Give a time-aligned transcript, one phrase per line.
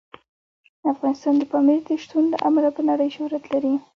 [0.93, 3.73] افغانستان د پامیر د شتون له امله په نړۍ شهرت لري.